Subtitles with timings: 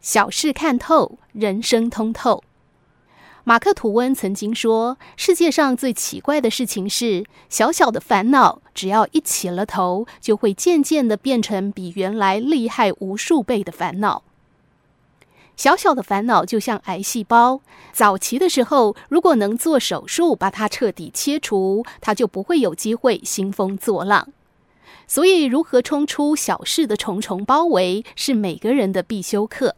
[0.00, 2.42] 小事看透，人生通透。
[3.44, 14.22] 马克·吐温曾经说：“世界上最奇怪的事情是，小小的烦恼，只要一起了头，就会渐渐地变成比原来厉害无数倍的烦恼。
[15.56, 17.60] 小小的烦恼就像癌细胞，
[17.92, 24.28] 早期的时候，如果能做手术把它彻底切除，它就不会有机会兴风作浪。
[25.06, 29.74] 所以，如何冲出小事的重重包围，是每个人的必修课。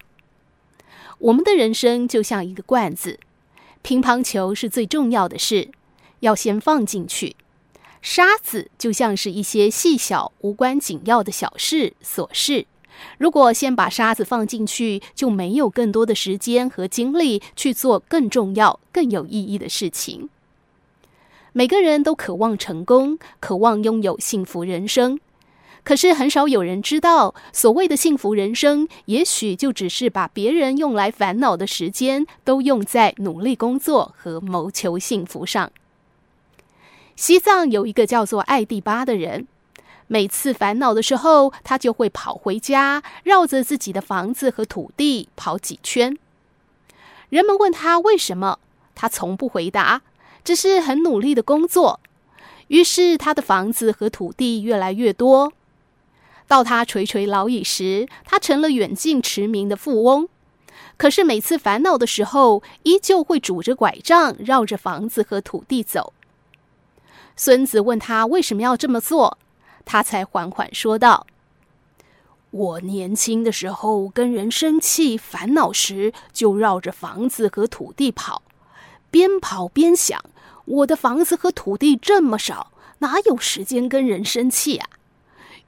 [1.22, 3.18] 我们的人生就像一个罐子。”
[3.82, 5.70] 乒乓球是最重要的事，
[6.20, 7.34] 要先放进去。
[8.00, 12.66] 沙子就像是一些细小、无关紧要的小事、琐事。
[13.18, 20.28] 如果先把沙子放进去，就没有更多的时间和精力去做更重要、更有意义的事情。
[21.52, 25.18] 每个人都渴望成功，渴望拥有幸福人生。
[25.84, 35.72] 可是很少有人知道，所谓的幸福人生，也许就只是把别人用来烦恼的时间，都用在努力工作和谋求幸福上。
[37.16, 39.48] 西藏有一个叫做艾蒂巴的人，
[40.06, 46.16] 每次烦恼的时候，他就会跑回家，绕着自己的房子和土地跑几圈。
[47.28, 48.60] 人们问他为什么，
[48.94, 50.02] 他从不回答，
[50.44, 51.98] 只是很努力的工作。
[52.68, 55.52] 于是他的房子和土地越来越多。
[56.46, 60.28] 到他垂垂老矣时，他成了远近驰名的富翁。
[60.96, 66.12] 可是每次烦恼的时候，依旧会拄着拐杖绕着房子和土地走。
[67.34, 69.38] 孙子问他为什么要这么做，
[69.84, 71.26] 他才缓缓说道
[72.50, 78.42] ：“我年轻的时候跟人生气烦恼时，就绕着房子和土地跑，
[79.10, 80.22] 边跑边想，
[80.66, 84.88] 我的房子和土地这么少，哪有时间跟人生气啊？”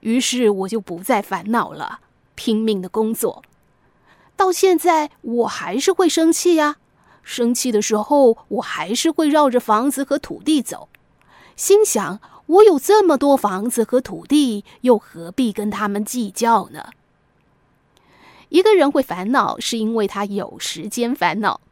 [0.05, 2.00] 于是我就不再烦恼了，
[2.34, 3.42] 拼命的工作。
[4.36, 6.77] 到现在我还是会生气呀，
[7.22, 10.91] 生气的时候我还是会绕着房子和土地走，
[11.56, 16.90] 心想我有这么多房子和土地，又何必跟他们计较呢？
[18.51, 21.62] 一个人会烦恼，是因为他有时间烦恼。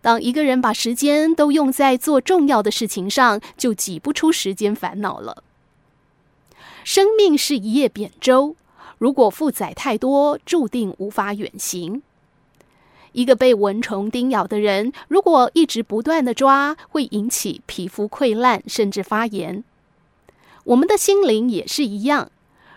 [0.00, 5.44] 当一个人把时间都用在做重要的事情上，就挤不出时间烦恼了。
[6.84, 8.56] 生命是一叶扁舟，
[8.98, 12.02] 如果负载太多，注定无法远行。
[13.12, 19.62] 一个被蚊虫叮咬的人，如果一直不断地抓，会引起皮肤溃烂，甚至发炎。
[20.64, 22.30] 我们的心灵也是一样，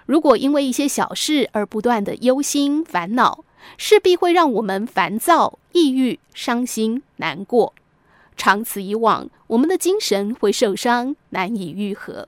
[0.06, 3.46] 如果因为一些小事而不断地忧心烦恼，
[3.78, 7.74] 势必会让我们烦躁、抑郁、伤心、难过。
[8.36, 12.28] 长此以往，我们的精神会受伤，难以愈合。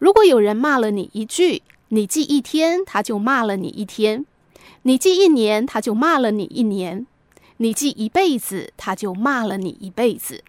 [0.00, 4.24] 如果有人骂了你一句，你记一天，他就骂了你一天；
[4.84, 7.04] 你记一年，他就骂了你一年；
[7.58, 10.42] 你记一辈子，他就骂了你一辈子。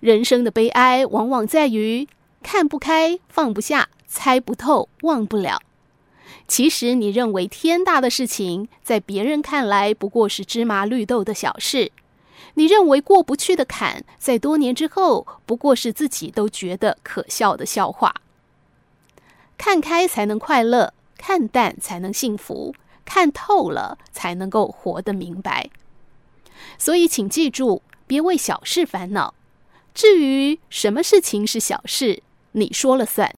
[0.00, 2.08] 人生的悲哀，往往在于
[2.42, 5.60] 看不开、放不下、猜不透、忘不了。
[6.46, 11.90] 其实，你认为天大的事情，在别人看来不过是芝麻绿豆的小事；
[12.54, 18.14] 你认为过不去的坎，在多年之后，不过是自己都觉得可笑的笑话。
[19.58, 22.74] 看开才能快乐，看淡才能幸福，
[23.04, 25.68] 看透了才能够活得明白。
[26.78, 29.34] 所以，请记住，别为小事烦恼。
[29.92, 33.26] 至于什么事情是小事，你说了算。